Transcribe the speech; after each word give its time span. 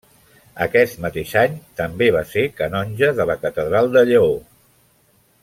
Aquest 0.65 0.95
mateix 1.03 1.33
any 1.41 1.53
també 1.81 2.07
va 2.15 2.23
ser 2.31 2.47
canonge 2.63 3.11
de 3.21 3.29
la 3.33 3.37
Catedral 3.45 3.93
de 3.99 4.05
Lleó. 4.11 4.33